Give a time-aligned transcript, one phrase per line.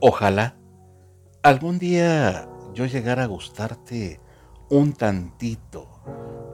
[0.00, 0.54] Ojalá
[1.42, 4.20] algún día yo llegara a gustarte
[4.70, 5.88] un tantito,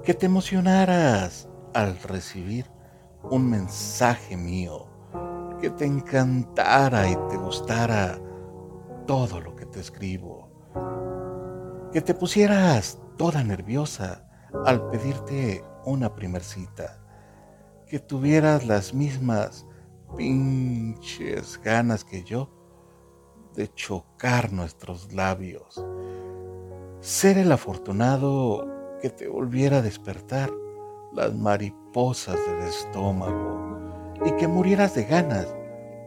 [0.03, 2.71] que te emocionaras al recibir
[3.22, 4.87] un mensaje mío,
[5.61, 8.19] que te encantara y te gustara
[9.07, 10.49] todo lo que te escribo,
[11.93, 14.27] que te pusieras toda nerviosa
[14.65, 16.99] al pedirte una primer cita,
[17.87, 19.67] que tuvieras las mismas
[20.17, 22.64] pinches ganas que yo
[23.55, 25.84] de chocar nuestros labios.
[27.01, 28.66] Ser el afortunado
[29.01, 30.51] que te volviera a despertar
[31.12, 33.79] las mariposas del estómago
[34.24, 35.55] y que murieras de ganas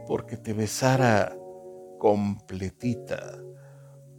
[0.07, 1.37] porque te besara
[1.99, 3.37] completita.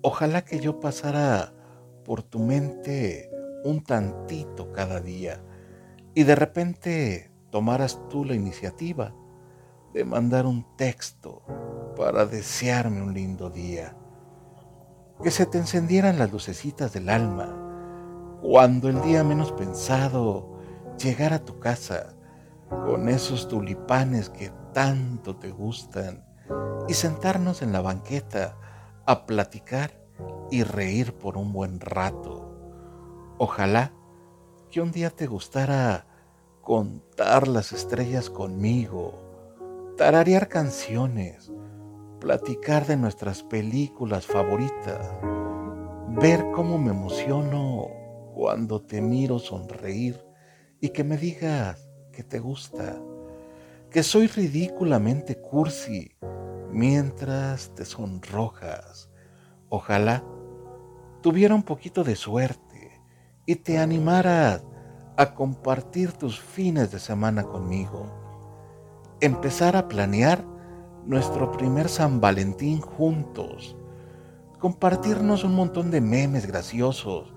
[0.03, 1.53] Ojalá que yo pasara
[2.05, 3.31] por tu mente
[3.65, 5.43] un tantito cada día
[6.15, 9.15] y de repente tomaras tú la iniciativa
[9.93, 11.43] de mandar un texto
[11.97, 13.97] para desearme un lindo día.
[15.23, 17.57] Que se te encendieran las lucecitas del alma
[18.41, 20.59] cuando el día menos pensado
[20.99, 22.15] llegara a tu casa
[22.69, 26.25] con esos tulipanes que tanto te gustan
[26.87, 28.57] y sentarnos en la banqueta
[29.07, 29.93] a platicar
[30.51, 32.55] y reír por un buen rato.
[33.39, 33.93] Ojalá
[34.71, 36.07] que un día te gustara
[36.63, 39.28] contar las estrellas conmigo
[39.99, 41.51] tararear canciones,
[42.21, 45.11] platicar de nuestras películas favoritas,
[46.11, 47.89] ver cómo me emociono
[48.33, 50.25] cuando te miro sonreír
[50.81, 52.97] y que me digas que te gusta,
[53.91, 56.17] que soy ridículamente cursi
[56.71, 59.11] mientras te sonrojas.
[59.69, 60.23] Ojalá
[61.23, 63.03] tuviera un poquito de suerte
[63.47, 64.63] y te animaras
[65.17, 68.28] a compartir tus fines de semana conmigo
[69.21, 70.45] empezar a planear
[71.05, 73.77] nuestro primer San Valentín juntos,
[74.59, 77.35] compartirnos un montón de memes graciosos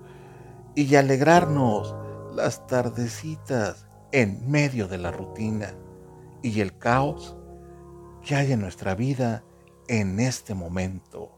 [0.74, 1.94] y alegrarnos
[2.34, 5.74] las tardecitas en medio de la rutina
[6.42, 7.36] y el caos
[8.22, 9.42] que hay en nuestra vida
[9.88, 11.30] en este momento.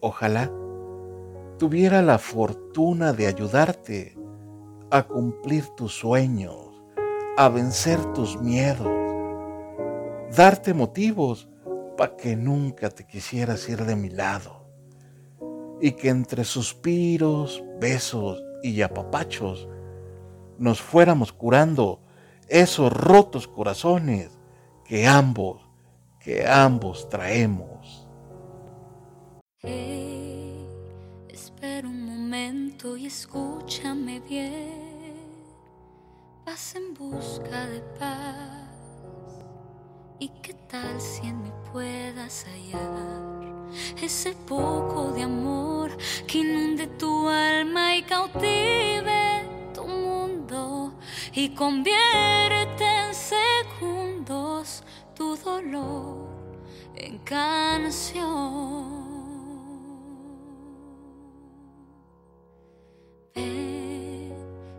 [0.00, 0.50] Ojalá
[1.58, 4.18] tuviera la fortuna de ayudarte
[4.90, 6.82] a cumplir tus sueños,
[7.38, 9.03] a vencer tus miedos
[10.34, 11.48] darte motivos
[11.96, 14.66] para que nunca te quisieras ir de mi lado
[15.80, 19.68] y que entre suspiros, besos y apapachos
[20.58, 22.00] nos fuéramos curando
[22.48, 24.30] esos rotos corazones
[24.84, 25.62] que ambos,
[26.20, 28.08] que ambos traemos.
[31.28, 35.14] espera un momento y escúchame bien.
[36.44, 38.63] Vas en busca de paz
[40.18, 43.34] ¿Y qué tal si en mí puedas hallar
[44.00, 45.90] ese poco de amor
[46.28, 50.94] que inunde tu alma y cautive tu mundo
[51.32, 54.84] y convierte en segundos
[55.16, 56.28] tu dolor
[56.94, 58.94] en canción?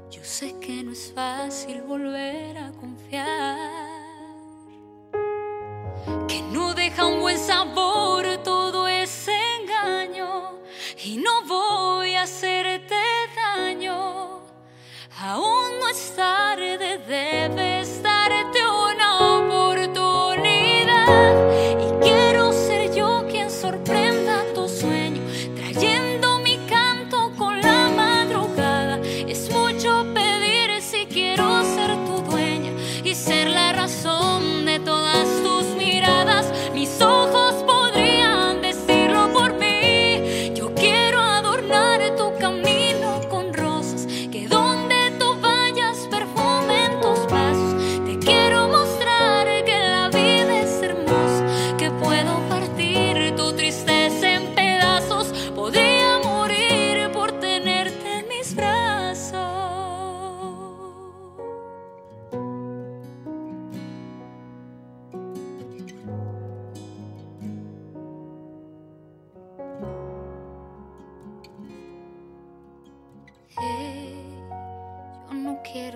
[0.10, 3.85] yo sé que no es fácil volver a confiar
[6.76, 7.25] deja un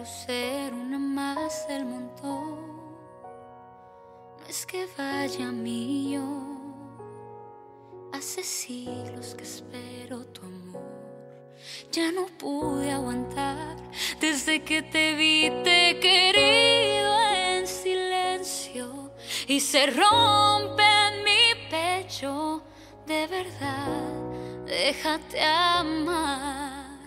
[0.09, 2.67] ser una más del montón.
[4.39, 6.23] No es que vaya mío.
[8.11, 10.81] Hace siglos que espero tu amor.
[11.91, 13.77] Ya no pude aguantar
[14.19, 19.11] desde que te vi, te he querido en silencio
[19.47, 22.63] y se rompe en mi pecho
[24.69, 26.99] déjate amar.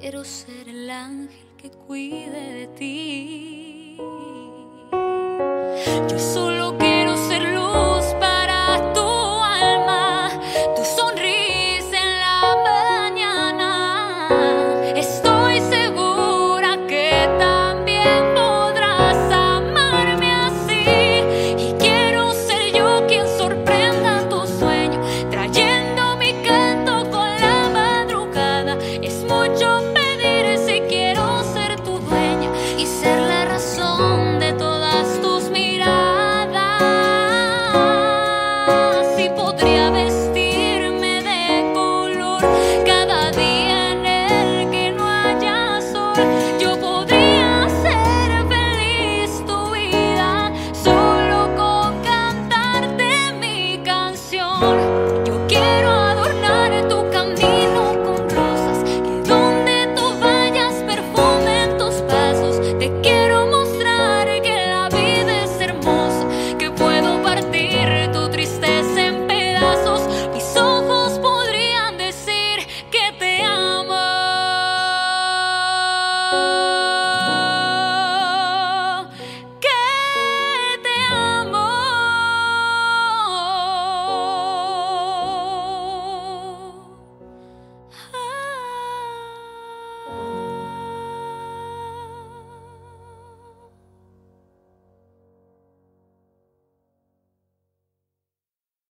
[0.00, 0.53] quiero ser
[0.94, 3.96] ángel que cuide de ti.
[6.08, 6.53] Yo solo